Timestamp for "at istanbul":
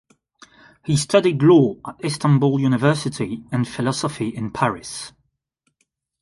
1.85-2.59